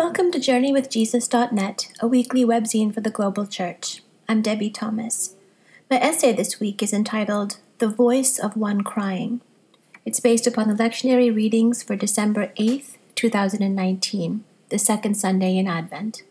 Welcome 0.00 0.32
to 0.32 0.38
JourneyWithJesus.net, 0.38 1.92
a 2.00 2.08
weekly 2.08 2.42
webzine 2.42 2.94
for 2.94 3.02
the 3.02 3.10
global 3.10 3.46
church. 3.46 4.02
I'm 4.26 4.40
Debbie 4.40 4.70
Thomas. 4.70 5.34
My 5.90 5.98
essay 5.98 6.32
this 6.32 6.58
week 6.58 6.82
is 6.82 6.94
entitled 6.94 7.58
The 7.80 7.88
Voice 7.88 8.38
of 8.38 8.56
One 8.56 8.80
Crying. 8.80 9.42
It's 10.06 10.18
based 10.18 10.46
upon 10.46 10.68
the 10.68 10.82
lectionary 10.82 11.32
readings 11.32 11.82
for 11.82 11.96
December 11.96 12.46
8th, 12.58 12.96
2019, 13.14 14.42
the 14.70 14.78
second 14.78 15.16
Sunday 15.18 15.58
in 15.58 15.68
Advent. 15.68 16.22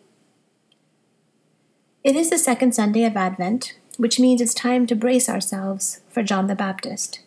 It 2.03 2.15
is 2.15 2.31
the 2.31 2.39
second 2.39 2.73
Sunday 2.73 3.03
of 3.03 3.15
Advent, 3.15 3.77
which 3.97 4.19
means 4.19 4.41
it's 4.41 4.55
time 4.55 4.87
to 4.87 4.95
brace 4.95 5.29
ourselves 5.29 6.01
for 6.09 6.23
John 6.23 6.47
the 6.47 6.55
Baptist. 6.55 7.19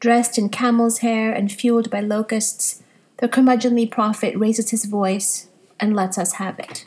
Dressed 0.00 0.38
in 0.38 0.48
camel's 0.48 0.98
hair 0.98 1.32
and 1.32 1.52
fueled 1.52 1.88
by 1.88 2.00
locusts, 2.00 2.82
the 3.18 3.28
curmudgeonly 3.28 3.88
prophet 3.88 4.36
raises 4.36 4.70
his 4.70 4.86
voice 4.86 5.46
and 5.82 5.94
lets 5.94 6.16
us 6.16 6.34
have 6.34 6.58
it. 6.58 6.86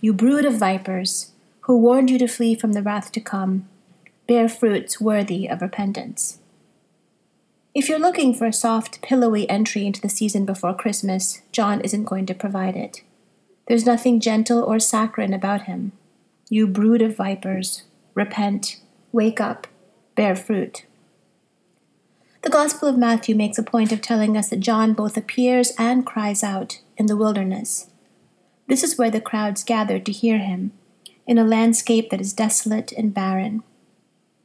You 0.00 0.12
brood 0.12 0.44
of 0.44 0.58
vipers, 0.58 1.32
who 1.62 1.76
warned 1.78 2.10
you 2.10 2.18
to 2.18 2.28
flee 2.28 2.54
from 2.54 2.74
the 2.74 2.82
wrath 2.82 3.10
to 3.12 3.20
come, 3.20 3.68
bear 4.28 4.48
fruits 4.48 5.00
worthy 5.00 5.48
of 5.48 5.62
repentance. 5.62 6.38
If 7.74 7.88
you're 7.88 7.98
looking 7.98 8.34
for 8.34 8.46
a 8.46 8.52
soft, 8.52 9.02
pillowy 9.02 9.48
entry 9.48 9.86
into 9.86 10.00
the 10.00 10.08
season 10.08 10.44
before 10.44 10.74
Christmas, 10.74 11.42
John 11.52 11.80
isn't 11.80 12.04
going 12.04 12.26
to 12.26 12.34
provide 12.34 12.76
it. 12.76 13.02
There's 13.66 13.86
nothing 13.86 14.20
gentle 14.20 14.62
or 14.62 14.78
saccharine 14.78 15.34
about 15.34 15.62
him. 15.62 15.92
You 16.48 16.66
brood 16.66 17.02
of 17.02 17.16
vipers, 17.16 17.84
repent, 18.14 18.80
wake 19.12 19.40
up, 19.40 19.66
bear 20.16 20.34
fruit. 20.34 20.84
The 22.42 22.50
Gospel 22.50 22.88
of 22.88 22.96
Matthew 22.96 23.34
makes 23.34 23.58
a 23.58 23.62
point 23.62 23.92
of 23.92 24.00
telling 24.00 24.36
us 24.36 24.48
that 24.48 24.60
John 24.60 24.92
both 24.92 25.16
appears 25.16 25.72
and 25.78 26.06
cries 26.06 26.42
out 26.42 26.80
in 26.96 27.06
the 27.06 27.16
wilderness, 27.16 27.88
this 28.68 28.82
is 28.82 28.96
where 28.96 29.10
the 29.10 29.20
crowds 29.20 29.64
gather 29.64 29.98
to 29.98 30.12
hear 30.12 30.38
him, 30.38 30.72
in 31.26 31.38
a 31.38 31.44
landscape 31.44 32.10
that 32.10 32.20
is 32.20 32.32
desolate 32.32 32.92
and 32.92 33.12
barren. 33.12 33.62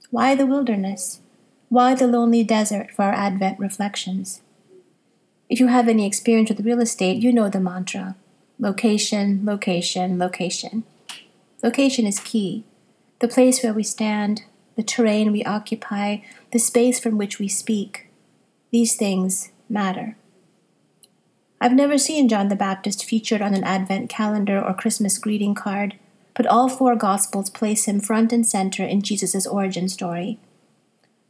Why 0.09 0.35
the 0.35 0.45
wilderness? 0.45 1.19
Why 1.69 1.95
the 1.95 2.07
lonely 2.07 2.43
desert 2.43 2.91
for 2.91 3.03
our 3.03 3.13
Advent 3.13 3.59
reflections? 3.59 4.41
If 5.49 5.59
you 5.59 5.67
have 5.67 5.87
any 5.87 6.05
experience 6.05 6.49
with 6.49 6.65
real 6.65 6.81
estate, 6.81 7.21
you 7.21 7.31
know 7.31 7.49
the 7.49 7.59
mantra 7.59 8.15
location, 8.59 9.41
location, 9.43 10.17
location. 10.17 10.83
Location 11.61 12.05
is 12.05 12.19
key. 12.19 12.63
The 13.19 13.27
place 13.27 13.63
where 13.63 13.73
we 13.73 13.83
stand, 13.83 14.43
the 14.75 14.83
terrain 14.83 15.31
we 15.31 15.43
occupy, 15.43 16.17
the 16.51 16.59
space 16.59 16.99
from 16.99 17.17
which 17.17 17.39
we 17.39 17.47
speak. 17.47 18.07
These 18.71 18.95
things 18.95 19.51
matter. 19.69 20.15
I've 21.63 21.71
never 21.71 21.97
seen 21.97 22.27
John 22.27 22.49
the 22.49 22.57
Baptist 22.57 23.05
featured 23.05 23.41
on 23.41 23.53
an 23.53 23.63
Advent 23.63 24.09
calendar 24.09 24.61
or 24.61 24.73
Christmas 24.73 25.17
greeting 25.17 25.55
card, 25.55 25.95
but 26.33 26.45
all 26.45 26.67
four 26.67 26.93
Gospels 26.97 27.49
place 27.49 27.85
him 27.85 28.01
front 28.01 28.33
and 28.33 28.45
center 28.45 28.83
in 28.83 29.01
Jesus' 29.01 29.47
origin 29.47 29.87
story. 29.87 30.39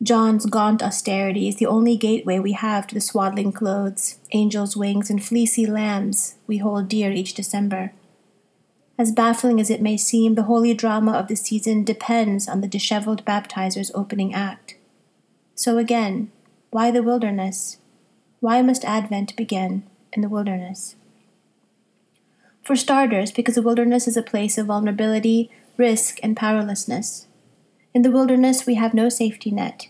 John's 0.02 0.48
gaunt 0.48 0.82
austerity 0.82 1.48
is 1.48 1.58
the 1.58 1.68
only 1.68 1.96
gateway 1.96 2.40
we 2.40 2.54
have 2.54 2.88
to 2.88 2.96
the 2.96 3.00
swaddling 3.00 3.52
clothes, 3.52 4.18
angels' 4.32 4.76
wings, 4.76 5.12
and 5.12 5.24
fleecy 5.24 5.68
lambs 5.68 6.34
we 6.48 6.58
hold 6.58 6.88
dear 6.90 7.12
each 7.12 7.36
December. 7.36 7.94
As 8.98 9.12
baffling 9.12 9.60
as 9.60 9.70
it 9.70 9.84
may 9.84 9.98
seem, 9.98 10.34
the 10.34 10.50
holy 10.50 10.74
drama 10.74 11.12
of 11.12 11.28
the 11.28 11.36
season 11.36 11.84
depends 11.84 12.48
on 12.48 12.62
the 12.62 12.68
disheveled 12.68 13.24
baptizer's 13.24 13.92
opening 13.94 14.34
act. 14.34 14.78
So 15.54 15.78
again, 15.78 16.32
why 16.72 16.90
the 16.90 17.04
wilderness? 17.04 17.78
Why 18.40 18.64
must 18.64 18.84
Advent 18.84 19.36
begin 19.36 19.84
in 20.14 20.22
the 20.22 20.30
wilderness. 20.30 20.96
For 22.64 22.76
starters, 22.76 23.32
because 23.32 23.56
the 23.56 23.62
wilderness 23.62 24.08
is 24.08 24.16
a 24.16 24.24
place 24.24 24.58
of 24.58 24.68
vulnerability, 24.68 25.52
risk, 25.76 26.20
and 26.24 26.38
powerlessness. 26.38 27.28
In 27.94 28.02
the 28.02 28.12
wilderness, 28.12 28.66
we 28.66 28.76
have 28.76 28.94
no 28.94 29.10
safety 29.10 29.52
net, 29.52 29.90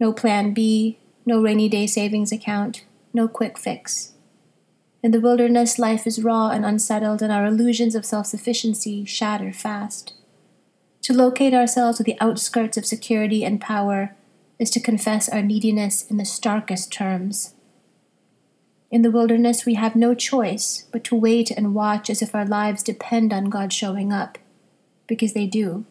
no 0.00 0.12
plan 0.12 0.54
B, 0.54 0.98
no 1.26 1.42
rainy 1.42 1.68
day 1.68 1.86
savings 1.86 2.32
account, 2.32 2.84
no 3.12 3.28
quick 3.28 3.58
fix. 3.58 4.12
In 5.02 5.12
the 5.12 5.20
wilderness, 5.20 5.78
life 5.78 6.06
is 6.06 6.22
raw 6.22 6.48
and 6.48 6.64
unsettled, 6.64 7.22
and 7.22 7.32
our 7.32 7.46
illusions 7.46 7.94
of 7.94 8.04
self 8.04 8.26
sufficiency 8.26 9.04
shatter 9.04 9.52
fast. 9.52 10.14
To 11.02 11.14
locate 11.14 11.54
ourselves 11.54 12.00
at 12.00 12.06
the 12.06 12.20
outskirts 12.20 12.76
of 12.76 12.84
security 12.84 13.44
and 13.44 13.60
power 13.60 14.14
is 14.58 14.70
to 14.70 14.80
confess 14.80 15.28
our 15.28 15.42
neediness 15.42 16.10
in 16.10 16.18
the 16.18 16.24
starkest 16.24 16.92
terms. 16.92 17.54
In 18.90 19.02
the 19.02 19.10
wilderness, 19.10 19.64
we 19.64 19.74
have 19.74 19.94
no 19.94 20.14
choice 20.14 20.86
but 20.90 21.04
to 21.04 21.14
wait 21.14 21.50
and 21.52 21.74
watch 21.74 22.10
as 22.10 22.22
if 22.22 22.34
our 22.34 22.44
lives 22.44 22.82
depend 22.82 23.32
on 23.32 23.44
God 23.44 23.72
showing 23.72 24.12
up, 24.12 24.36
because 25.06 25.32
they 25.32 25.46
do. 25.46 25.84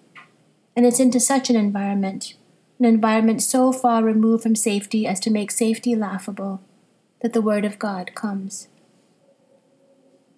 And 0.76 0.86
it's 0.86 1.00
into 1.00 1.20
such 1.20 1.50
an 1.50 1.56
environment, 1.56 2.34
an 2.78 2.86
environment 2.86 3.42
so 3.42 3.72
far 3.72 4.04
removed 4.04 4.44
from 4.44 4.56
safety 4.56 5.08
as 5.08 5.20
to 5.22 5.32
make 5.32 5.50
safety 5.50 5.96
laughable, 5.96 6.62
that 7.22 7.32
the 7.32 7.42
Word 7.42 7.64
of 7.64 7.80
God 7.80 8.14
comes. 8.16 8.68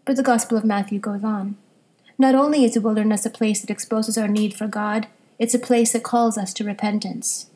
But 0.05 0.15
the 0.15 0.23
Gospel 0.23 0.57
of 0.57 0.63
Matthew 0.63 0.99
goes 0.99 1.23
on. 1.23 1.57
Not 2.19 2.35
only 2.35 2.63
is 2.63 2.75
the 2.75 2.81
wilderness 2.81 3.25
a 3.25 3.31
place 3.31 3.61
that 3.61 3.71
exposes 3.71 4.19
our 4.19 4.27
need 4.27 4.53
for 4.53 4.67
God, 4.67 5.07
it's 5.39 5.55
a 5.55 5.59
place 5.59 5.93
that 5.93 6.03
calls 6.03 6.37
us 6.37 6.53
to 6.53 6.63
repentance. 6.63 7.47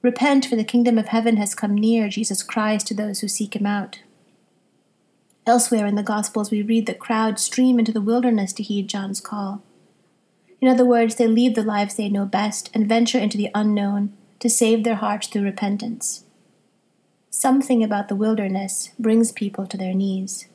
Repent, 0.00 0.46
for 0.46 0.56
the 0.56 0.64
kingdom 0.64 0.96
of 0.96 1.08
heaven 1.08 1.36
has 1.36 1.54
come 1.54 1.74
near, 1.74 2.08
Jesus 2.08 2.42
cries 2.42 2.82
to 2.84 2.94
those 2.94 3.20
who 3.20 3.28
seek 3.28 3.54
him 3.54 3.66
out. 3.66 3.98
Elsewhere 5.48 5.86
in 5.86 5.94
the 5.94 6.02
Gospels, 6.02 6.50
we 6.50 6.60
read 6.60 6.84
that 6.84 6.98
crowds 6.98 7.42
stream 7.42 7.78
into 7.78 7.90
the 7.90 8.02
wilderness 8.02 8.52
to 8.52 8.62
heed 8.62 8.86
John's 8.86 9.18
call. 9.18 9.62
In 10.60 10.68
other 10.68 10.84
words, 10.84 11.14
they 11.14 11.26
leave 11.26 11.54
the 11.54 11.62
lives 11.62 11.94
they 11.94 12.10
know 12.10 12.26
best 12.26 12.68
and 12.74 12.86
venture 12.86 13.18
into 13.18 13.38
the 13.38 13.48
unknown 13.54 14.12
to 14.40 14.50
save 14.50 14.84
their 14.84 14.96
hearts 14.96 15.26
through 15.26 15.44
repentance. 15.44 16.24
Something 17.30 17.82
about 17.82 18.08
the 18.08 18.14
wilderness 18.14 18.90
brings 18.98 19.32
people 19.32 19.66
to 19.68 19.78
their 19.78 19.94
knees. 19.94 20.48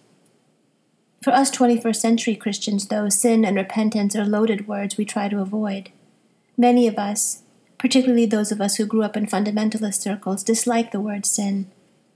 For 1.23 1.31
us 1.31 1.49
21st 1.49 1.95
century 1.95 2.35
Christians, 2.35 2.87
though, 2.87 3.09
sin 3.09 3.43
and 3.45 3.55
repentance 3.55 4.15
are 4.15 4.25
loaded 4.25 4.67
words 4.67 4.95
we 4.95 5.05
try 5.05 5.27
to 5.27 5.41
avoid. 5.41 5.89
Many 6.55 6.87
of 6.87 6.99
us, 6.99 7.41
particularly 7.79 8.27
those 8.27 8.51
of 8.51 8.61
us 8.61 8.75
who 8.75 8.85
grew 8.85 9.01
up 9.01 9.17
in 9.17 9.25
fundamentalist 9.25 10.01
circles, 10.01 10.43
dislike 10.43 10.91
the 10.91 11.01
word 11.01 11.25
sin. 11.25 11.71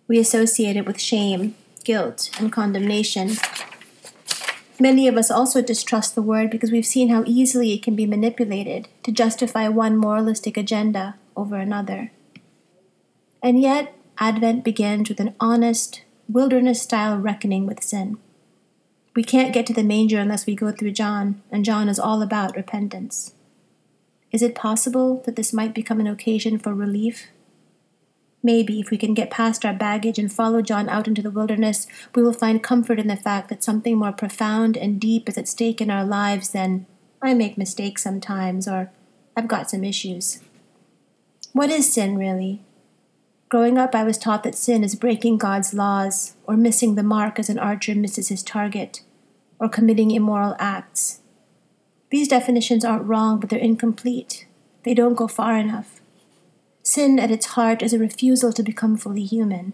We 0.07 0.19
associate 0.19 0.75
it 0.75 0.85
with 0.85 1.01
shame 1.01 1.55
guilt, 1.87 2.29
and 2.37 2.51
condemnation. 2.51 3.31
Many 4.77 5.07
of 5.07 5.15
us 5.15 5.31
also 5.31 5.61
distrust 5.61 6.15
the 6.15 6.21
word 6.21 6.51
because 6.51 6.69
we've 6.69 6.85
seen 6.85 7.07
how 7.07 7.23
easily 7.25 7.71
it 7.73 7.81
can 7.81 7.95
be 7.95 8.05
manipulated 8.05 8.89
to 9.03 9.11
justify 9.11 9.69
one 9.69 9.95
moralistic 9.95 10.57
agenda 10.57 11.15
over 11.37 11.55
another. 11.55 12.11
And 13.41 13.61
yet, 13.61 13.95
Advent 14.19 14.65
begins 14.65 15.07
with 15.07 15.21
an 15.21 15.33
honest, 15.39 16.01
wilderness 16.27 16.81
style 16.81 17.17
reckoning 17.17 17.65
with 17.65 17.81
sin. 17.81 18.17
We 19.15 19.23
can't 19.23 19.53
get 19.53 19.65
to 19.67 19.73
the 19.73 19.81
manger 19.81 20.19
unless 20.19 20.45
we 20.45 20.55
go 20.55 20.73
through 20.73 20.91
John, 20.91 21.41
and 21.49 21.63
John 21.63 21.87
is 21.87 21.99
all 21.99 22.21
about 22.21 22.57
repentance. 22.57 23.33
Is 24.33 24.41
it 24.41 24.55
possible 24.55 25.23
that 25.25 25.37
this 25.37 25.53
might 25.53 25.73
become 25.73 26.01
an 26.01 26.07
occasion 26.07 26.59
for 26.59 26.73
relief 26.73 27.27
Maybe 28.43 28.79
if 28.79 28.91
we 28.91 28.97
can 28.97 29.13
get 29.13 29.31
past 29.31 29.65
our 29.65 29.73
baggage 29.73 30.19
and 30.19 30.31
follow 30.31 30.61
John 30.61 30.87
out 30.89 31.07
into 31.07 31.21
the 31.21 31.31
wilderness, 31.31 31.87
we 32.15 32.21
will 32.21 32.33
find 32.33 32.63
comfort 32.63 32.99
in 32.99 33.07
the 33.07 33.15
fact 33.15 33.49
that 33.49 33.63
something 33.63 33.97
more 33.97 34.11
profound 34.11 34.77
and 34.77 35.01
deep 35.01 35.27
is 35.27 35.37
at 35.37 35.47
stake 35.47 35.81
in 35.81 35.89
our 35.89 36.05
lives 36.05 36.49
than 36.49 36.85
I 37.21 37.33
make 37.33 37.57
mistakes 37.57 38.03
sometimes 38.03 38.67
or 38.67 38.91
I've 39.35 39.47
got 39.47 39.69
some 39.69 39.83
issues. 39.83 40.39
What 41.53 41.69
is 41.69 41.91
sin, 41.91 42.17
really? 42.17 42.61
Growing 43.49 43.77
up, 43.77 43.95
I 43.95 44.03
was 44.03 44.17
taught 44.17 44.43
that 44.43 44.55
sin 44.55 44.83
is 44.83 44.95
breaking 44.95 45.37
God's 45.37 45.73
laws, 45.73 46.35
or 46.45 46.57
missing 46.57 46.95
the 46.95 47.03
mark 47.03 47.39
as 47.39 47.49
an 47.49 47.57
archer 47.57 47.95
misses 47.95 48.27
his 48.27 48.43
target, 48.43 49.01
or 49.57 49.69
committing 49.69 50.11
immoral 50.11 50.55
acts. 50.59 51.21
These 52.09 52.27
definitions 52.27 52.83
aren't 52.83 53.05
wrong, 53.05 53.39
but 53.39 53.49
they're 53.49 53.59
incomplete. 53.59 54.47
They 54.83 54.93
don't 54.93 55.15
go 55.15 55.27
far 55.27 55.57
enough. 55.57 55.96
Sin 56.87 57.19
at 57.19 57.31
its 57.31 57.47
heart 57.47 57.83
is 57.83 57.91
a 57.91 57.99
refusal 57.99 58.53
to 58.53 58.63
become 58.63 58.95
fully 58.95 59.25
human. 59.25 59.73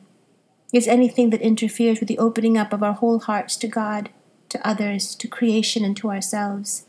It's 0.73 0.87
anything 0.87 1.29
that 1.29 1.43
interferes 1.43 1.99
with 1.99 2.09
the 2.09 2.17
opening 2.17 2.57
up 2.57 2.73
of 2.73 2.81
our 2.81 2.93
whole 2.93 3.19
hearts 3.19 3.55
to 3.57 3.67
God, 3.67 4.09
to 4.49 4.67
others, 4.67 5.13
to 5.17 5.27
creation, 5.27 5.85
and 5.85 5.95
to 5.97 6.09
ourselves. 6.09 6.87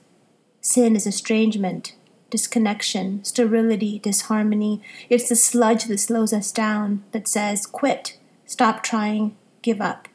Sin 0.62 0.96
is 0.96 1.06
estrangement, 1.06 1.94
disconnection, 2.30 3.22
sterility, 3.22 3.98
disharmony. 3.98 4.80
It's 5.10 5.28
the 5.28 5.36
sludge 5.36 5.84
that 5.84 5.98
slows 5.98 6.32
us 6.32 6.50
down, 6.50 7.04
that 7.12 7.28
says, 7.28 7.66
quit, 7.66 8.16
stop 8.46 8.82
trying, 8.82 9.36
give 9.60 9.82
up. 9.82 10.08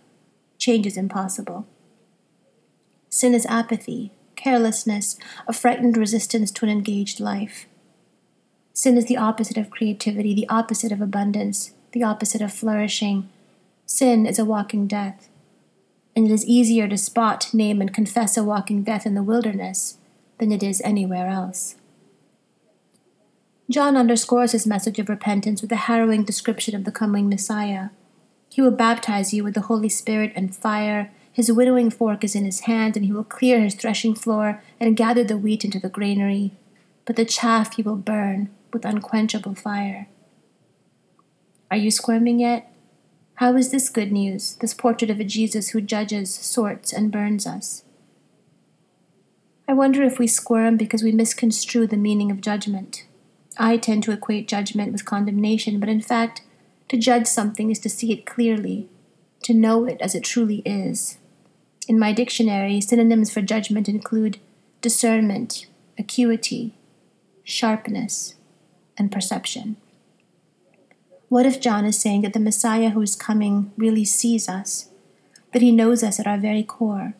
Change 0.57 0.87
is 0.87 0.97
impossible. 0.97 1.67
Sin 3.11 3.35
is 3.35 3.45
apathy, 3.45 4.11
carelessness, 4.35 5.17
a 5.47 5.53
frightened 5.53 5.97
resistance 5.97 6.49
to 6.49 6.65
an 6.65 6.71
engaged 6.71 7.19
life. 7.19 7.67
Sin 8.79 8.95
is 8.97 9.07
the 9.07 9.17
opposite 9.17 9.57
of 9.57 9.69
creativity, 9.69 10.33
the 10.33 10.47
opposite 10.47 10.93
of 10.93 11.01
abundance, 11.01 11.73
the 11.91 12.01
opposite 12.01 12.41
of 12.41 12.53
flourishing. 12.53 13.27
Sin 13.85 14.25
is 14.25 14.39
a 14.39 14.45
walking 14.45 14.87
death. 14.87 15.27
and 16.15 16.25
it 16.25 16.31
is 16.31 16.45
easier 16.45 16.87
to 16.87 16.97
spot, 16.97 17.53
name, 17.53 17.81
and 17.81 17.93
confess 17.93 18.37
a 18.37 18.43
walking 18.43 18.83
death 18.83 19.05
in 19.05 19.15
the 19.15 19.21
wilderness 19.21 19.97
than 20.37 20.53
it 20.53 20.63
is 20.63 20.81
anywhere 20.85 21.27
else. 21.27 21.75
John 23.69 23.97
underscores 23.97 24.53
his 24.53 24.65
message 24.65 24.97
of 24.97 25.09
repentance 25.09 25.61
with 25.61 25.73
a 25.73 25.87
harrowing 25.87 26.23
description 26.23 26.73
of 26.73 26.85
the 26.85 26.91
coming 26.93 27.27
Messiah. 27.27 27.89
He 28.47 28.61
will 28.61 28.71
baptize 28.71 29.33
you 29.33 29.43
with 29.43 29.55
the 29.55 29.67
Holy 29.67 29.89
Spirit 29.89 30.31
and 30.37 30.55
fire. 30.55 31.11
His 31.33 31.51
winnowing 31.51 31.89
fork 31.89 32.23
is 32.23 32.33
in 32.33 32.45
his 32.45 32.61
hand, 32.61 32.95
and 32.95 33.05
he 33.05 33.11
will 33.11 33.25
clear 33.25 33.59
his 33.59 33.75
threshing 33.75 34.15
floor 34.15 34.63
and 34.79 34.95
gather 34.95 35.25
the 35.25 35.37
wheat 35.37 35.65
into 35.65 35.81
the 35.81 35.89
granary. 35.89 36.53
But 37.03 37.17
the 37.17 37.25
chaff 37.25 37.75
he 37.75 37.81
will 37.81 37.97
burn 37.97 38.49
with 38.73 38.85
unquenchable 38.85 39.55
fire. 39.55 40.07
Are 41.71 41.77
you 41.77 41.91
squirming 41.91 42.39
yet? 42.39 42.73
How 43.35 43.55
is 43.55 43.71
this 43.71 43.89
good 43.89 44.11
news, 44.11 44.55
this 44.55 44.73
portrait 44.73 45.09
of 45.09 45.19
a 45.19 45.23
Jesus 45.23 45.69
who 45.69 45.81
judges, 45.81 46.33
sorts, 46.33 46.91
and 46.91 47.11
burns 47.11 47.47
us? 47.47 47.83
I 49.67 49.73
wonder 49.73 50.03
if 50.03 50.19
we 50.19 50.27
squirm 50.27 50.77
because 50.77 51.03
we 51.03 51.11
misconstrue 51.11 51.87
the 51.87 51.95
meaning 51.95 52.31
of 52.31 52.41
judgment. 52.41 53.05
I 53.57 53.77
tend 53.77 54.03
to 54.03 54.11
equate 54.11 54.47
judgment 54.47 54.91
with 54.91 55.05
condemnation, 55.05 55.79
but 55.79 55.89
in 55.89 56.01
fact, 56.01 56.41
to 56.87 56.97
judge 56.97 57.27
something 57.27 57.69
is 57.69 57.79
to 57.79 57.89
see 57.89 58.11
it 58.11 58.25
clearly, 58.25 58.89
to 59.43 59.53
know 59.53 59.85
it 59.85 60.01
as 60.01 60.15
it 60.15 60.23
truly 60.23 60.63
is. 60.65 61.19
In 61.87 61.99
my 61.99 62.11
dictionary, 62.11 62.81
synonyms 62.81 63.31
for 63.31 63.41
judgment 63.41 63.87
include 63.87 64.39
discernment, 64.81 65.67
acuity, 65.97 66.73
sharpness, 67.43 68.35
and 68.99 69.11
perception. 69.11 69.77
What 71.29 71.45
if 71.45 71.61
John 71.61 71.85
is 71.85 71.97
saying 71.97 72.21
that 72.21 72.33
the 72.33 72.39
Messiah 72.39 72.89
who 72.89 73.01
is 73.01 73.15
coming 73.15 73.71
really 73.77 74.05
sees 74.05 74.49
us, 74.49 74.89
that 75.53 75.61
he 75.61 75.71
knows 75.71 76.03
us 76.03 76.19
at 76.19 76.27
our 76.27 76.37
very 76.37 76.63
core? 76.63 77.13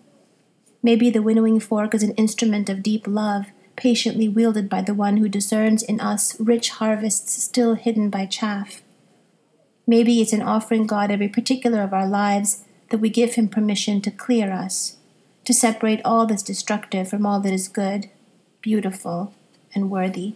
Maybe 0.83 1.09
the 1.09 1.21
winnowing 1.21 1.59
fork 1.59 1.93
is 1.93 2.03
an 2.03 2.15
instrument 2.15 2.69
of 2.69 2.83
deep 2.83 3.07
love, 3.07 3.47
patiently 3.75 4.27
wielded 4.27 4.69
by 4.69 4.81
the 4.81 4.93
one 4.93 5.17
who 5.17 5.29
discerns 5.29 5.83
in 5.83 6.01
us 6.01 6.39
rich 6.39 6.69
harvests 6.71 7.41
still 7.41 7.75
hidden 7.75 8.09
by 8.09 8.25
chaff. 8.25 8.81
Maybe 9.87 10.21
it's 10.21 10.33
in 10.33 10.41
offering 10.41 10.85
God 10.85 11.11
every 11.11 11.29
particular 11.29 11.81
of 11.81 11.93
our 11.93 12.07
lives 12.07 12.63
that 12.89 12.97
we 12.97 13.09
give 13.09 13.35
him 13.35 13.47
permission 13.47 14.01
to 14.01 14.11
clear 14.11 14.51
us, 14.51 14.97
to 15.45 15.53
separate 15.53 16.01
all 16.03 16.25
that's 16.25 16.43
destructive 16.43 17.09
from 17.09 17.25
all 17.25 17.39
that 17.39 17.53
is 17.53 17.67
good, 17.67 18.09
beautiful, 18.61 19.33
and 19.73 19.89
worthy. 19.89 20.33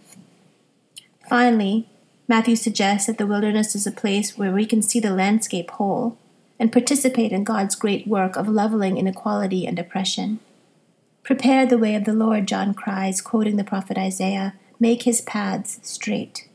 Finally, 1.28 1.88
Matthew 2.28 2.56
suggests 2.56 3.06
that 3.06 3.18
the 3.18 3.26
wilderness 3.26 3.74
is 3.74 3.86
a 3.86 3.92
place 3.92 4.36
where 4.38 4.52
we 4.52 4.66
can 4.66 4.82
see 4.82 5.00
the 5.00 5.14
landscape 5.14 5.70
whole 5.72 6.18
and 6.58 6.72
participate 6.72 7.32
in 7.32 7.44
God's 7.44 7.74
great 7.74 8.06
work 8.06 8.36
of 8.36 8.48
leveling 8.48 8.96
inequality 8.96 9.66
and 9.66 9.78
oppression. 9.78 10.40
Prepare 11.22 11.66
the 11.66 11.78
way 11.78 11.94
of 11.94 12.04
the 12.04 12.12
Lord, 12.12 12.46
John 12.46 12.74
cries, 12.74 13.20
quoting 13.20 13.56
the 13.56 13.64
prophet 13.64 13.98
Isaiah, 13.98 14.54
make 14.78 15.02
his 15.02 15.20
paths 15.22 15.80
straight. 15.82 16.48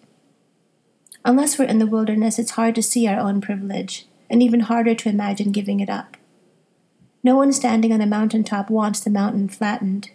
Unless 1.25 1.57
we're 1.57 1.65
in 1.65 1.79
the 1.79 1.87
wilderness, 1.87 2.39
it's 2.39 2.51
hard 2.51 2.75
to 2.75 2.83
see 2.83 3.07
our 3.07 3.19
own 3.19 3.41
privilege, 3.41 4.07
and 4.29 4.41
even 4.41 4.61
harder 4.61 4.95
to 4.95 5.09
imagine 5.09 5.51
giving 5.51 5.79
it 5.79 5.89
up. 5.89 6.15
No 7.23 7.35
one 7.35 7.51
standing 7.51 7.91
on 7.91 8.01
a 8.01 8.05
mountaintop 8.05 8.69
wants 8.69 9.01
the 9.01 9.09
mountain 9.09 9.49
flattened. 9.49 10.11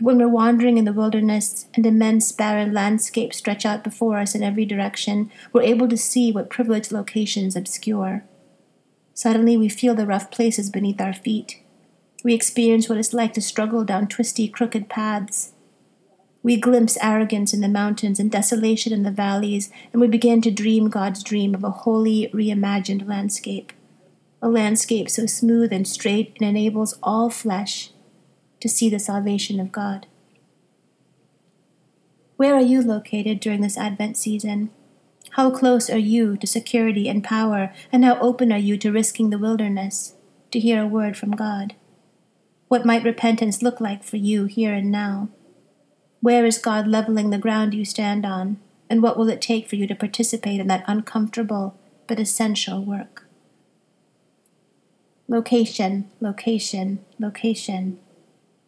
When 0.00 0.18
we're 0.18 0.28
wandering 0.28 0.76
in 0.76 0.84
the 0.84 0.92
wilderness 0.92 1.68
and 1.74 1.86
immense 1.86 2.30
barren 2.30 2.74
landscapes 2.74 3.38
stretch 3.38 3.64
out 3.64 3.82
before 3.82 4.18
us 4.18 4.34
in 4.34 4.42
every 4.42 4.66
direction, 4.66 5.30
we're 5.54 5.62
able 5.62 5.88
to 5.88 5.96
see 5.96 6.30
what 6.30 6.50
privileged 6.50 6.92
locations 6.92 7.56
obscure. 7.56 8.24
Suddenly, 9.14 9.56
we 9.56 9.70
feel 9.70 9.94
the 9.94 10.04
rough 10.04 10.30
places 10.30 10.68
beneath 10.68 11.00
our 11.00 11.14
feet. 11.14 11.62
We 12.22 12.34
experience 12.34 12.90
what 12.90 12.98
it's 12.98 13.14
like 13.14 13.32
to 13.34 13.40
struggle 13.40 13.84
down 13.84 14.08
twisty, 14.08 14.48
crooked 14.48 14.90
paths. 14.90 15.52
We 16.42 16.58
glimpse 16.58 16.98
arrogance 17.00 17.54
in 17.54 17.62
the 17.62 17.68
mountains 17.68 18.20
and 18.20 18.30
desolation 18.30 18.92
in 18.92 19.02
the 19.02 19.10
valleys, 19.10 19.70
and 19.92 20.02
we 20.02 20.08
begin 20.08 20.42
to 20.42 20.50
dream 20.50 20.90
God's 20.90 21.22
dream 21.22 21.54
of 21.54 21.64
a 21.64 21.70
wholly 21.70 22.30
reimagined 22.34 23.08
landscape. 23.08 23.72
A 24.42 24.50
landscape 24.50 25.08
so 25.08 25.24
smooth 25.24 25.72
and 25.72 25.88
straight 25.88 26.34
it 26.36 26.44
enables 26.44 26.98
all 27.02 27.30
flesh 27.30 27.92
to 28.60 28.68
see 28.68 28.88
the 28.88 28.98
salvation 28.98 29.60
of 29.60 29.72
God. 29.72 30.06
Where 32.36 32.54
are 32.54 32.62
you 32.62 32.82
located 32.82 33.40
during 33.40 33.62
this 33.62 33.78
Advent 33.78 34.16
season? 34.16 34.70
How 35.30 35.50
close 35.50 35.90
are 35.90 35.98
you 35.98 36.36
to 36.38 36.46
security 36.46 37.08
and 37.08 37.24
power, 37.24 37.72
and 37.92 38.04
how 38.04 38.18
open 38.20 38.52
are 38.52 38.58
you 38.58 38.76
to 38.78 38.92
risking 38.92 39.30
the 39.30 39.38
wilderness 39.38 40.14
to 40.50 40.60
hear 40.60 40.82
a 40.82 40.86
word 40.86 41.16
from 41.16 41.32
God? 41.32 41.74
What 42.68 42.86
might 42.86 43.04
repentance 43.04 43.62
look 43.62 43.80
like 43.80 44.02
for 44.02 44.16
you 44.16 44.46
here 44.46 44.74
and 44.74 44.90
now? 44.90 45.28
Where 46.20 46.44
is 46.44 46.58
God 46.58 46.88
leveling 46.88 47.30
the 47.30 47.38
ground 47.38 47.74
you 47.74 47.84
stand 47.84 48.26
on, 48.26 48.58
and 48.90 49.02
what 49.02 49.16
will 49.16 49.28
it 49.28 49.40
take 49.40 49.68
for 49.68 49.76
you 49.76 49.86
to 49.86 49.94
participate 49.94 50.60
in 50.60 50.66
that 50.66 50.84
uncomfortable 50.86 51.78
but 52.06 52.18
essential 52.18 52.84
work? 52.84 53.26
Location, 55.28 56.10
location, 56.20 57.04
location. 57.18 57.98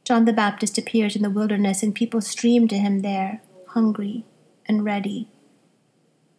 John 0.08 0.24
the 0.24 0.32
Baptist 0.32 0.78
appears 0.78 1.16
in 1.16 1.20
the 1.20 1.28
wilderness, 1.28 1.82
and 1.82 1.94
people 1.94 2.22
stream 2.22 2.66
to 2.68 2.78
him 2.78 3.00
there, 3.00 3.42
hungry 3.66 4.24
and 4.64 4.82
ready. 4.82 5.28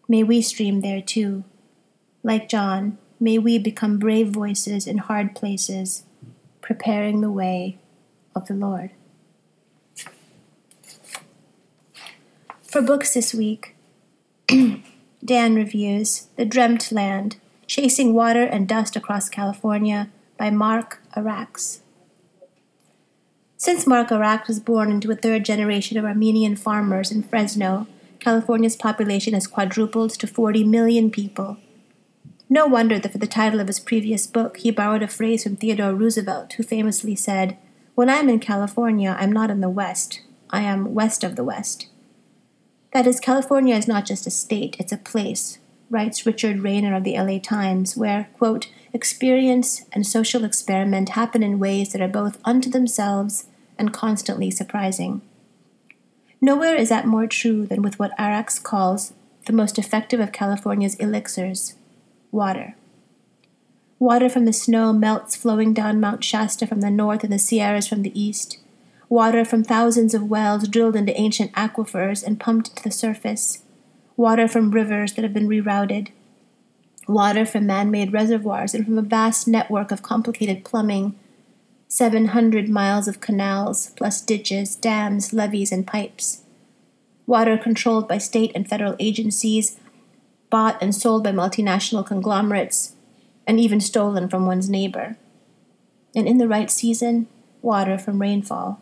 May 0.07 0.23
we 0.23 0.41
stream 0.41 0.81
there 0.81 1.03
too. 1.03 1.43
Like 2.23 2.49
John, 2.49 2.97
may 3.19 3.37
we 3.37 3.59
become 3.59 3.99
brave 3.99 4.29
voices 4.29 4.87
in 4.87 4.97
hard 4.97 5.35
places, 5.35 6.01
preparing 6.61 7.21
the 7.21 7.29
way 7.29 7.77
of 8.35 8.47
the 8.47 8.55
Lord. 8.55 8.89
For 12.63 12.81
books 12.81 13.13
this 13.13 13.35
week, 13.35 13.75
Dan 15.23 15.53
reviews 15.53 16.25
The 16.37 16.45
Dreamt 16.45 16.91
Land 16.91 17.37
Chasing 17.67 18.15
Water 18.15 18.45
and 18.45 18.67
Dust 18.67 18.95
Across 18.95 19.29
California 19.29 20.09
by 20.39 20.49
Mark 20.49 21.03
Arax. 21.15 21.81
Since 23.61 23.85
Mark 23.85 24.07
Arax 24.07 24.47
was 24.47 24.61
born 24.61 24.89
into 24.89 25.11
a 25.11 25.17
third 25.17 25.43
generation 25.43 25.97
of 25.97 26.05
Armenian 26.05 26.55
farmers 26.55 27.11
in 27.11 27.23
Fresno, 27.23 27.87
California's 28.21 28.77
population 28.77 29.33
has 29.33 29.47
quadrupled 29.47 30.11
to 30.11 30.27
40 30.27 30.63
million 30.63 31.11
people. 31.11 31.57
No 32.47 32.67
wonder 32.67 32.97
that 32.97 33.11
for 33.11 33.17
the 33.17 33.27
title 33.27 33.59
of 33.59 33.67
his 33.67 33.81
previous 33.81 34.27
book, 34.27 34.55
he 34.59 34.71
borrowed 34.71 35.03
a 35.03 35.09
phrase 35.09 35.43
from 35.43 35.57
Theodore 35.57 35.93
Roosevelt, 35.93 36.53
who 36.53 36.63
famously 36.63 37.17
said, 37.17 37.57
When 37.95 38.09
I'm 38.09 38.29
in 38.29 38.39
California, 38.39 39.17
I'm 39.19 39.33
not 39.33 39.51
in 39.51 39.59
the 39.59 39.69
West, 39.69 40.21
I 40.49 40.61
am 40.61 40.93
west 40.93 41.25
of 41.25 41.35
the 41.35 41.43
West. 41.43 41.89
That 42.93 43.05
is, 43.05 43.19
California 43.19 43.75
is 43.75 43.89
not 43.89 44.05
just 44.05 44.25
a 44.25 44.31
state, 44.31 44.77
it's 44.79 44.93
a 44.93 44.97
place, 44.97 45.59
writes 45.89 46.25
Richard 46.25 46.59
Rayner 46.59 46.95
of 46.95 47.03
the 47.03 47.17
LA 47.17 47.39
Times, 47.39 47.97
where, 47.97 48.29
quote, 48.33 48.67
experience 48.93 49.85
and 49.91 50.05
social 50.05 50.43
experiment 50.43 51.09
happen 51.09 51.43
in 51.43 51.59
ways 51.59 51.91
that 51.91 52.01
are 52.01 52.07
both 52.07 52.39
unto 52.45 52.69
themselves 52.69 53.45
and 53.77 53.93
constantly 53.93 54.51
surprising. 54.51 55.21
Nowhere 56.41 56.75
is 56.75 56.89
that 56.89 57.05
more 57.05 57.27
true 57.27 57.65
than 57.65 57.81
with 57.81 57.99
what 57.99 58.17
Arax 58.17 58.61
calls 58.61 59.13
the 59.45 59.53
most 59.53 59.77
effective 59.77 60.19
of 60.19 60.31
California's 60.31 60.95
elixirs 60.95 61.75
water. 62.31 62.75
Water 63.97 64.29
from 64.29 64.45
the 64.45 64.53
snow 64.53 64.93
melts 64.93 65.35
flowing 65.35 65.73
down 65.73 65.99
Mount 65.99 66.23
Shasta 66.23 66.65
from 66.65 66.81
the 66.81 66.91
north 66.91 67.23
and 67.23 67.33
the 67.33 67.39
Sierras 67.39 67.87
from 67.87 68.01
the 68.01 68.17
east. 68.19 68.59
Water 69.09 69.43
from 69.43 69.63
thousands 69.63 70.13
of 70.13 70.29
wells 70.29 70.67
drilled 70.67 70.95
into 70.95 71.19
ancient 71.19 71.51
aquifers 71.53 72.23
and 72.23 72.39
pumped 72.39 72.77
to 72.77 72.83
the 72.83 72.91
surface. 72.91 73.63
Water 74.19 74.49
from 74.49 74.71
rivers 74.71 75.13
that 75.13 75.23
have 75.23 75.33
been 75.33 75.47
rerouted. 75.47 76.09
Water 77.07 77.45
from 77.45 77.65
man 77.65 77.89
made 77.89 78.11
reservoirs 78.11 78.73
and 78.73 78.83
from 78.83 78.97
a 78.97 79.01
vast 79.01 79.47
network 79.47 79.93
of 79.93 80.01
complicated 80.01 80.65
plumbing 80.65 81.17
700 81.87 82.67
miles 82.67 83.07
of 83.07 83.21
canals, 83.21 83.93
plus 83.95 84.19
ditches, 84.19 84.75
dams, 84.75 85.31
levees, 85.31 85.71
and 85.71 85.87
pipes. 85.87 86.41
Water 87.27 87.57
controlled 87.57 88.09
by 88.09 88.17
state 88.17 88.51
and 88.53 88.67
federal 88.67 88.97
agencies, 88.99 89.79
bought 90.49 90.77
and 90.81 90.93
sold 90.93 91.23
by 91.23 91.31
multinational 91.31 92.05
conglomerates, 92.05 92.95
and 93.47 93.57
even 93.57 93.79
stolen 93.79 94.27
from 94.27 94.45
one's 94.45 94.69
neighbor. 94.69 95.15
And 96.13 96.27
in 96.27 96.39
the 96.39 96.47
right 96.49 96.69
season, 96.69 97.27
water 97.61 97.97
from 97.97 98.19
rainfall. 98.19 98.81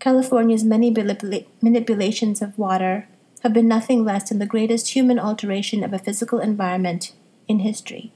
California's 0.00 0.64
many 0.64 0.90
manipulations 0.90 2.42
of 2.42 2.58
water 2.58 3.06
have 3.40 3.52
been 3.52 3.68
nothing 3.68 4.04
less 4.04 4.28
than 4.28 4.38
the 4.38 4.46
greatest 4.46 4.90
human 4.90 5.18
alteration 5.18 5.82
of 5.82 5.92
a 5.92 5.98
physical 5.98 6.40
environment 6.40 7.12
in 7.48 7.60
history 7.60 8.12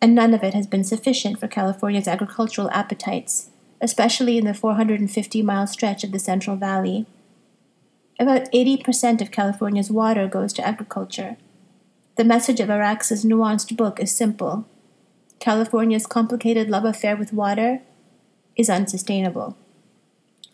and 0.00 0.14
none 0.14 0.32
of 0.32 0.42
it 0.42 0.54
has 0.54 0.66
been 0.66 0.84
sufficient 0.84 1.38
for 1.38 1.48
California's 1.48 2.08
agricultural 2.08 2.70
appetites, 2.70 3.50
especially 3.80 4.38
in 4.38 4.46
the 4.46 4.54
450 4.54 5.42
mile 5.42 5.66
stretch 5.66 6.02
of 6.04 6.12
the 6.12 6.18
Central 6.18 6.56
Valley. 6.56 7.06
About 8.18 8.50
80% 8.52 9.20
of 9.20 9.30
California's 9.30 9.90
water 9.90 10.26
goes 10.26 10.52
to 10.54 10.66
agriculture. 10.66 11.36
The 12.16 12.24
message 12.24 12.60
of 12.60 12.70
Arax's 12.70 13.24
nuanced 13.24 13.76
book 13.76 14.00
is 14.00 14.14
simple 14.14 14.66
California's 15.38 16.06
complicated 16.06 16.68
love 16.68 16.84
affair 16.84 17.16
with 17.16 17.32
water 17.32 17.80
is 18.56 18.68
unsustainable. 18.68 19.56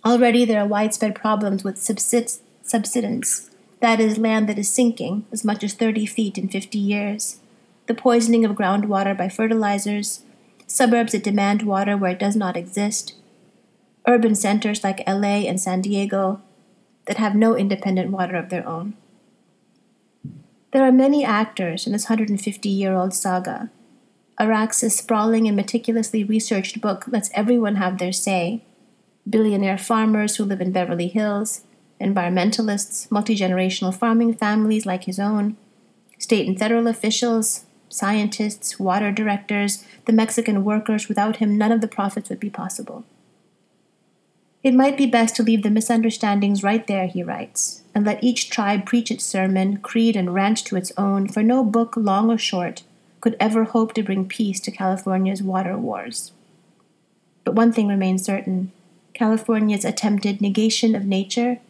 Already 0.05 0.45
there 0.45 0.61
are 0.61 0.67
widespread 0.67 1.17
problems 1.17 1.65
with 1.65 1.83
subsist- 1.83 2.43
subsidence, 2.67 3.51
that 3.81 4.01
is, 4.01 4.19
land 4.19 4.49
that 4.49 4.59
is 4.59 4.69
sinking 4.69 5.25
as 5.33 5.45
much 5.45 5.63
as 5.63 5.75
30 5.75 6.07
feet 6.07 6.39
in 6.39 6.49
50 6.49 6.79
years, 6.79 7.41
the 7.87 7.95
poisoning 7.95 8.45
of 8.45 8.57
groundwater 8.57 9.17
by 9.17 9.29
fertilizers, 9.29 10.23
suburbs 10.67 11.13
that 11.13 11.23
demand 11.23 11.63
water 11.63 11.97
where 11.97 12.13
it 12.13 12.19
does 12.19 12.37
not 12.37 12.57
exist, 12.57 13.15
urban 14.07 14.35
centers 14.35 14.83
like 14.83 15.07
LA 15.07 15.47
and 15.47 15.61
San 15.61 15.81
Diego 15.81 16.41
that 17.07 17.19
have 17.19 17.35
no 17.35 17.57
independent 17.57 18.11
water 18.11 18.37
of 18.37 18.49
their 18.49 18.67
own. 18.67 18.95
There 20.73 20.85
are 20.85 20.93
many 20.93 21.25
actors 21.25 21.87
in 21.87 21.93
this 21.93 22.05
150 22.05 22.69
year 22.69 22.95
old 22.95 23.15
saga. 23.15 23.71
Arax's 24.39 24.97
sprawling 24.97 25.47
and 25.47 25.57
meticulously 25.57 26.23
researched 26.23 26.81
book 26.81 27.07
lets 27.09 27.31
everyone 27.33 27.77
have 27.77 27.99
their 27.99 28.13
say 28.13 28.63
billionaire 29.29 29.79
farmers 29.79 30.37
who 30.37 30.45
live 30.45 30.61
in 30.61 30.71
Beverly 30.71 31.09
Hills, 31.09 31.63
environmentalists, 32.01 33.11
multi 33.11 33.37
generational 33.37 33.95
farming 33.95 34.35
families 34.35 34.87
like 34.87 35.05
his 35.05 35.19
own, 35.19 35.57
state 36.19 36.47
and 36.47 36.59
federal 36.59 36.87
officials, 36.87 37.65
scientists, 37.89 38.79
water 38.79 39.11
directors, 39.13 39.85
the 40.07 40.13
Mexican 40.13 40.65
workers. 40.65 41.09
Without 41.09 41.37
him, 41.37 41.57
none 41.57 41.73
of 41.73 41.81
the 41.81 41.89
profits 41.89 42.29
would 42.29 42.41
be 42.41 42.51
possible. 42.51 43.05
It 44.63 44.75
might 44.75 44.97
be 44.97 45.07
best 45.07 45.37
to 45.37 45.45
leave 45.45 45.63
the 45.63 45.71
misunderstandings 45.71 46.65
right 46.65 46.85
there, 46.87 47.07
he 47.07 47.23
writes, 47.23 47.83
and 47.95 48.05
let 48.05 48.23
each 48.23 48.51
tribe 48.51 48.85
preach 48.85 49.13
its 49.13 49.25
sermon, 49.25 49.77
creed, 49.77 50.17
and 50.17 50.35
rant 50.35 50.59
to 50.67 50.77
its 50.77 50.91
own, 50.99 51.29
for 51.29 51.43
no 51.43 51.63
book, 51.63 51.95
long 51.97 52.31
or 52.31 52.39
short, 52.39 52.83
could 53.21 53.37
ever 53.39 53.65
hope 53.65 53.95
to 53.95 54.03
bring 54.03 54.27
peace 54.27 54.59
to 54.61 54.73
California's 54.73 55.43
water 55.43 55.79
wars. 55.79 56.33
But 57.45 57.55
one 57.55 57.73
thing 57.73 57.87
remains 57.87 58.25
certain 58.25 58.73
California's 59.15 59.85
attempted 59.85 60.41
negation 60.41 60.97
of 60.97 61.05
nature 61.05 61.61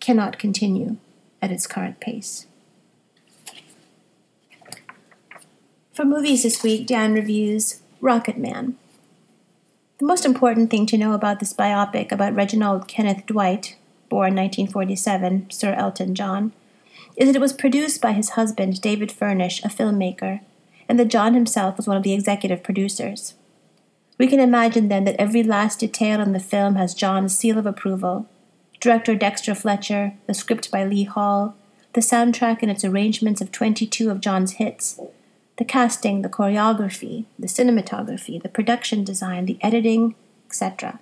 cannot 0.00 0.38
continue 0.38 0.96
at 1.40 1.50
its 1.50 1.66
current 1.66 2.00
pace. 2.00 2.46
For 5.92 6.04
movies 6.04 6.44
this 6.44 6.62
week, 6.62 6.86
Dan 6.86 7.12
reviews 7.12 7.80
Rocketman. 8.00 8.74
The 9.98 10.06
most 10.06 10.24
important 10.24 10.70
thing 10.70 10.86
to 10.86 10.96
know 10.96 11.12
about 11.12 11.40
this 11.40 11.52
biopic 11.52 12.12
about 12.12 12.36
Reginald 12.36 12.86
Kenneth 12.86 13.26
Dwight, 13.26 13.76
born 14.08 14.36
1947, 14.36 15.50
Sir 15.50 15.74
Elton 15.74 16.14
John, 16.14 16.52
is 17.16 17.26
that 17.26 17.34
it 17.34 17.40
was 17.40 17.52
produced 17.52 18.00
by 18.00 18.12
his 18.12 18.30
husband, 18.30 18.80
David 18.80 19.10
Furnish, 19.10 19.60
a 19.64 19.68
filmmaker, 19.68 20.40
and 20.88 21.00
that 21.00 21.08
John 21.08 21.34
himself 21.34 21.76
was 21.76 21.88
one 21.88 21.96
of 21.96 22.04
the 22.04 22.12
executive 22.12 22.62
producers. 22.62 23.34
We 24.18 24.28
can 24.28 24.38
imagine 24.38 24.88
then 24.88 25.04
that 25.04 25.16
every 25.18 25.42
last 25.42 25.80
detail 25.80 26.20
in 26.20 26.32
the 26.32 26.38
film 26.38 26.76
has 26.76 26.94
John's 26.94 27.36
seal 27.36 27.58
of 27.58 27.66
approval. 27.66 28.28
Director 28.80 29.14
Dexter 29.16 29.54
Fletcher, 29.54 30.14
the 30.26 30.34
script 30.34 30.70
by 30.70 30.84
Lee 30.84 31.04
Hall, 31.04 31.56
the 31.94 32.00
soundtrack 32.00 32.58
and 32.62 32.70
its 32.70 32.84
arrangements 32.84 33.40
of 33.40 33.50
22 33.50 34.10
of 34.10 34.20
John's 34.20 34.52
hits, 34.52 35.00
the 35.56 35.64
casting, 35.64 36.22
the 36.22 36.28
choreography, 36.28 37.24
the 37.38 37.48
cinematography, 37.48 38.40
the 38.40 38.48
production 38.48 39.02
design, 39.02 39.46
the 39.46 39.58
editing, 39.60 40.14
etc. 40.46 41.00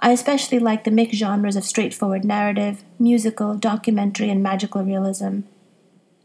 I 0.00 0.12
especially 0.12 0.58
like 0.58 0.84
the 0.84 0.90
mixed 0.90 1.18
genres 1.18 1.56
of 1.56 1.64
straightforward 1.64 2.24
narrative, 2.24 2.84
musical, 2.98 3.54
documentary, 3.56 4.30
and 4.30 4.42
magical 4.42 4.82
realism. 4.82 5.40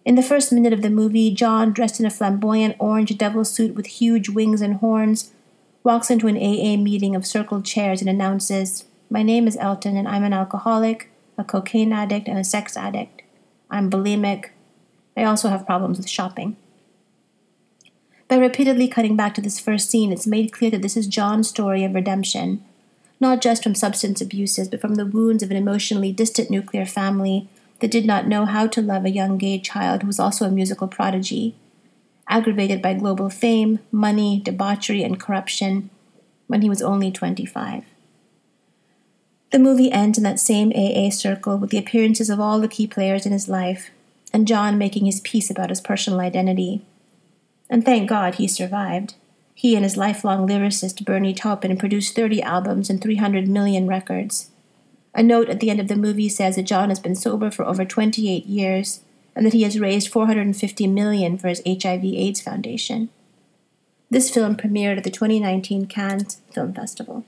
In 0.05 0.15
the 0.15 0.23
first 0.23 0.51
minute 0.53 0.73
of 0.73 0.81
the 0.81 0.89
movie, 0.89 1.33
John, 1.33 1.73
dressed 1.73 1.99
in 1.99 2.05
a 2.05 2.09
flamboyant 2.09 2.75
orange 2.79 3.17
devil 3.17 3.43
suit 3.43 3.75
with 3.75 3.87
huge 3.87 4.29
wings 4.29 4.61
and 4.61 4.75
horns, 4.75 5.33
walks 5.83 6.09
into 6.09 6.27
an 6.27 6.37
AA 6.37 6.77
meeting 6.81 7.15
of 7.15 7.25
circled 7.25 7.65
chairs 7.65 7.99
and 7.99 8.09
announces, 8.09 8.85
My 9.13 9.21
name 9.21 9.47
is 9.47 9.57
Elton, 9.57 9.95
and 9.95 10.07
I'm 10.07 10.23
an 10.23 10.33
alcoholic, 10.33 11.11
a 11.37 11.43
cocaine 11.43 11.93
addict, 11.93 12.27
and 12.27 12.39
a 12.39 12.43
sex 12.43 12.75
addict. 12.75 13.21
I'm 13.69 13.87
bulimic. 13.87 14.49
I 15.15 15.23
also 15.23 15.49
have 15.49 15.67
problems 15.67 15.99
with 15.99 16.09
shopping. 16.09 16.57
By 18.27 18.37
repeatedly 18.37 18.87
cutting 18.87 19.15
back 19.15 19.35
to 19.35 19.41
this 19.41 19.59
first 19.59 19.91
scene, 19.91 20.11
it's 20.11 20.25
made 20.25 20.51
clear 20.51 20.71
that 20.71 20.81
this 20.81 20.97
is 20.97 21.05
John's 21.05 21.47
story 21.47 21.83
of 21.83 21.93
redemption, 21.93 22.65
not 23.19 23.39
just 23.39 23.61
from 23.61 23.75
substance 23.75 24.19
abuses, 24.19 24.67
but 24.67 24.81
from 24.81 24.95
the 24.95 25.05
wounds 25.05 25.43
of 25.43 25.51
an 25.51 25.57
emotionally 25.57 26.11
distant 26.11 26.49
nuclear 26.49 26.83
family 26.83 27.47
that 27.81 27.91
did 27.91 28.07
not 28.07 28.27
know 28.27 28.45
how 28.45 28.65
to 28.65 28.81
love 28.81 29.05
a 29.05 29.11
young 29.11 29.37
gay 29.37 29.59
child 29.59 30.01
who 30.01 30.07
was 30.07 30.19
also 30.19 30.47
a 30.47 30.49
musical 30.49 30.87
prodigy, 30.87 31.53
aggravated 32.27 32.81
by 32.81 32.95
global 32.95 33.29
fame, 33.29 33.77
money, 33.91 34.41
debauchery, 34.43 35.03
and 35.03 35.19
corruption 35.19 35.91
when 36.47 36.63
he 36.63 36.69
was 36.69 36.81
only 36.81 37.11
25. 37.11 37.83
The 39.53 39.59
movie 39.59 39.91
ends 39.91 40.17
in 40.17 40.25
that 40.25 40.39
same 40.39 40.73
AA 40.75 41.09
circle 41.11 41.57
with 41.57 41.69
the 41.69 41.77
appearances 41.77 42.29
of 42.29 42.41
all 42.41 42.59
the 42.59 42.67
key 42.67 42.87
players 42.87 43.25
in 43.25 43.31
his 43.31 43.47
life, 43.47 43.91
and 44.33 44.47
John 44.47 44.77
making 44.77 45.05
his 45.05 45.21
peace 45.21 45.49
about 45.49 45.69
his 45.69 45.79
personal 45.79 46.19
identity 46.19 46.81
and 47.73 47.83
thank 47.83 48.07
God 48.07 48.35
he 48.35 48.47
survived. 48.47 49.15
He 49.55 49.75
and 49.75 49.83
his 49.83 49.97
lifelong 49.97 50.47
lyricist 50.47 51.03
Bernie 51.05 51.33
Taupin 51.33 51.75
produced 51.77 52.15
30 52.15 52.41
albums 52.43 52.87
and 52.89 53.01
300 53.01 53.47
million 53.47 53.87
records. 53.87 54.51
A 55.15 55.23
note 55.23 55.49
at 55.49 55.59
the 55.59 55.71
end 55.71 55.79
of 55.79 55.87
the 55.87 55.95
movie 55.95 56.29
says 56.29 56.55
that 56.55 56.63
John 56.63 56.89
has 56.89 56.99
been 56.99 57.15
sober 57.15 57.49
for 57.49 57.65
over 57.65 57.83
28 57.83 58.45
years 58.45 59.01
and 59.35 59.45
that 59.45 59.53
he 59.53 59.63
has 59.63 59.79
raised 59.79 60.09
450 60.09 60.85
million 60.87 61.37
for 61.37 61.47
his 61.47 61.63
HIV/AIDS 61.65 62.41
Foundation. 62.41 63.09
This 64.09 64.29
film 64.29 64.55
premiered 64.55 64.97
at 64.97 65.03
the 65.03 65.09
2019 65.09 65.87
Cannes 65.87 66.41
Film 66.53 66.73
Festival. 66.73 67.25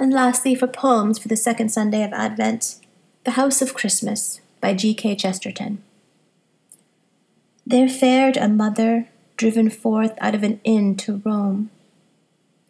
And 0.00 0.14
lastly, 0.14 0.54
for 0.54 0.66
poems 0.66 1.18
for 1.18 1.28
the 1.28 1.36
second 1.36 1.68
Sunday 1.68 2.02
of 2.02 2.14
Advent, 2.14 2.76
The 3.24 3.32
House 3.32 3.60
of 3.60 3.74
Christmas 3.74 4.40
by 4.62 4.72
G.K. 4.72 5.14
Chesterton. 5.16 5.82
There 7.66 7.86
fared 7.86 8.38
a 8.38 8.48
mother, 8.48 9.08
driven 9.36 9.68
forth 9.68 10.16
out 10.18 10.34
of 10.34 10.42
an 10.42 10.58
inn 10.64 10.96
to 10.96 11.20
roam. 11.22 11.68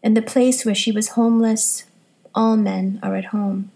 In 0.02 0.14
the 0.14 0.22
place 0.22 0.64
where 0.64 0.74
she 0.74 0.90
was 0.90 1.10
homeless, 1.10 1.84
all 2.34 2.56
men 2.56 2.98
are 3.00 3.14
at 3.14 3.26
home. 3.26 3.70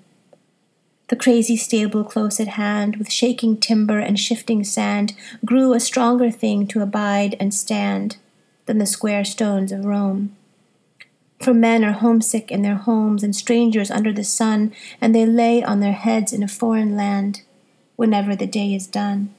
The 1.07 1.17
crazy 1.17 1.57
stable 1.57 2.03
close 2.03 2.41
at 2.41 2.49
hand, 2.49 2.97
with 2.97 3.13
shaking 3.13 3.59
timber 3.59 4.01
and 4.01 4.19
shifting 4.19 4.65
sand, 4.65 5.15
grew 5.45 5.73
a 5.73 5.79
stronger 5.79 6.33
thing 6.33 6.67
to 6.69 6.83
abide 6.83 7.37
and 7.39 7.55
stand 7.55 8.17
than 8.67 8.79
the 8.79 8.87
square 8.87 9.25
stones 9.25 9.71
of 9.71 9.85
Rome. 9.85 10.35
For 11.41 11.53
men 11.53 11.85
are 11.85 11.93
homesick 11.93 12.51
in 12.51 12.63
their 12.63 12.77
homes 12.77 13.23
and 13.23 13.35
strangers 13.35 13.91
under 13.91 14.13
the 14.13 14.25
sun, 14.25 14.73
and 15.01 15.15
they 15.15 15.27
lay 15.27 15.63
on 15.63 15.81
their 15.81 15.93
heads 15.93 16.33
in 16.33 16.43
a 16.43 16.49
foreign 16.49 16.97
land 16.97 17.43
whenever 17.97 18.35
the 18.35 18.47
day 18.47 18.75
is 18.75 18.87
done. 18.87 19.35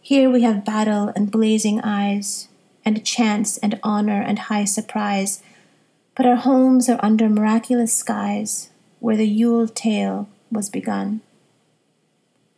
Here 0.00 0.30
we 0.30 0.42
have 0.42 0.64
battle 0.64 1.12
and 1.14 1.30
blazing 1.30 1.80
eyes, 1.82 2.48
and 2.84 3.04
chance 3.04 3.58
and 3.58 3.78
honor 3.82 4.20
and 4.20 4.38
high 4.38 4.64
surprise, 4.64 5.42
but 6.16 6.26
our 6.26 6.36
homes 6.36 6.88
are 6.88 6.98
under 7.02 7.28
miraculous 7.28 7.94
skies 7.94 8.70
where 9.00 9.16
the 9.16 9.28
Yule 9.28 9.68
tale 9.68 10.28
was 10.50 10.70
begun. 10.70 11.20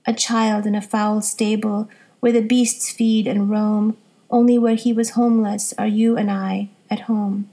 A 0.06 0.12
child 0.12 0.66
in 0.66 0.74
a 0.74 0.82
foul 0.82 1.22
stable 1.22 1.88
where 2.20 2.32
the 2.32 2.40
beasts 2.40 2.90
feed 2.90 3.26
and 3.26 3.50
roam, 3.50 3.96
only 4.30 4.58
where 4.58 4.74
he 4.74 4.92
was 4.92 5.10
homeless 5.10 5.74
are 5.78 5.86
you 5.86 6.16
and 6.16 6.30
I 6.30 6.68
at 6.90 7.00
home. 7.00 7.50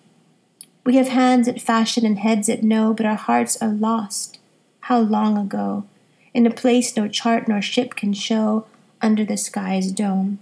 We 0.83 0.95
have 0.95 1.09
hands 1.09 1.47
at 1.47 1.61
fashion 1.61 2.05
and 2.05 2.17
heads 2.17 2.50
at 2.50 2.63
know, 2.63 2.93
but 2.93 3.05
our 3.05 3.15
hearts 3.15 3.61
are 3.61 3.69
lost. 3.69 4.39
How 4.81 5.00
long 5.00 5.38
ago? 5.38 5.85
In 6.33 6.47
a 6.47 6.51
place 6.51 6.97
no 6.97 7.07
chart 7.07 7.47
nor 7.47 7.61
ship 7.61 7.95
can 7.95 8.13
show, 8.13 8.65
under 9.01 9.23
the 9.23 9.38
sky's 9.38 9.91
dome. 9.91 10.39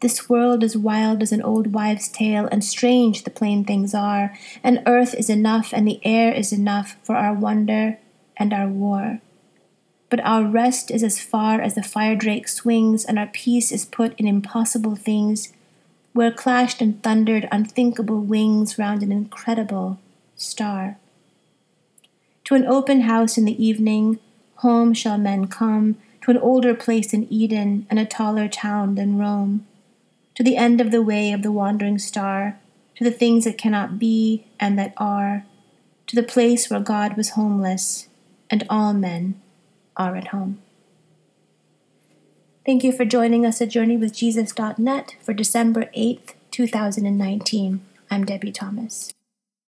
This 0.00 0.28
world 0.28 0.62
is 0.62 0.76
wild 0.76 1.22
as 1.22 1.32
an 1.32 1.40
old 1.40 1.72
wives' 1.72 2.08
tale, 2.08 2.48
and 2.52 2.62
strange 2.62 3.24
the 3.24 3.30
plain 3.30 3.64
things 3.64 3.94
are, 3.94 4.36
and 4.62 4.82
earth 4.86 5.14
is 5.14 5.30
enough, 5.30 5.72
and 5.72 5.88
the 5.88 6.00
air 6.04 6.32
is 6.32 6.52
enough 6.52 6.96
for 7.02 7.16
our 7.16 7.32
wonder 7.32 7.98
and 8.36 8.52
our 8.52 8.68
war. 8.68 9.20
But 10.10 10.20
our 10.20 10.44
rest 10.44 10.90
is 10.90 11.02
as 11.02 11.18
far 11.18 11.60
as 11.60 11.74
the 11.74 11.82
fire 11.82 12.14
drake 12.14 12.46
swings, 12.46 13.06
and 13.06 13.18
our 13.18 13.26
peace 13.26 13.72
is 13.72 13.86
put 13.86 14.14
in 14.20 14.26
impossible 14.26 14.96
things, 14.96 15.52
where 16.16 16.32
clashed 16.32 16.80
and 16.80 17.02
thundered 17.02 17.46
unthinkable 17.52 18.22
wings 18.22 18.78
round 18.78 19.02
an 19.02 19.12
incredible 19.12 19.98
star. 20.34 20.96
To 22.44 22.54
an 22.54 22.64
open 22.64 23.02
house 23.02 23.36
in 23.36 23.44
the 23.44 23.62
evening, 23.62 24.18
home 24.56 24.94
shall 24.94 25.18
men 25.18 25.46
come, 25.46 25.98
to 26.22 26.30
an 26.30 26.38
older 26.38 26.74
place 26.74 27.12
in 27.12 27.30
Eden 27.30 27.86
and 27.90 27.98
a 27.98 28.06
taller 28.06 28.48
town 28.48 28.94
than 28.94 29.18
Rome, 29.18 29.66
to 30.34 30.42
the 30.42 30.56
end 30.56 30.80
of 30.80 30.90
the 30.90 31.02
way 31.02 31.32
of 31.32 31.42
the 31.42 31.52
wandering 31.52 31.98
star, 31.98 32.58
to 32.94 33.04
the 33.04 33.10
things 33.10 33.44
that 33.44 33.58
cannot 33.58 33.98
be 33.98 34.46
and 34.58 34.78
that 34.78 34.94
are, 34.96 35.44
to 36.06 36.16
the 36.16 36.22
place 36.22 36.70
where 36.70 36.80
God 36.80 37.14
was 37.18 37.30
homeless 37.30 38.08
and 38.48 38.64
all 38.70 38.94
men 38.94 39.38
are 39.98 40.16
at 40.16 40.28
home. 40.28 40.62
Thank 42.66 42.82
you 42.82 42.90
for 42.90 43.04
joining 43.04 43.46
us 43.46 43.62
at 43.62 43.68
JourneyWithJesus.net 43.68 45.14
for 45.22 45.32
December 45.32 45.88
8th, 45.96 46.32
2019. 46.50 47.80
I'm 48.10 48.24
Debbie 48.24 48.50
Thomas. 48.50 49.15